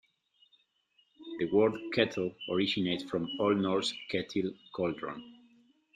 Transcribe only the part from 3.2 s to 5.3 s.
Old Norse "ketill" "cauldron".